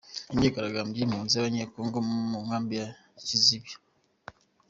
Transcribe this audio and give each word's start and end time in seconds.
Imyigaragambyo 0.33 0.97
y'impunzi 0.97 1.31
z'Abanyekongo 1.33 1.97
zo 2.03 2.05
mu 2.31 2.39
Nkambi 2.45 2.73
ya 2.81 2.87
Kiziba 3.27 3.69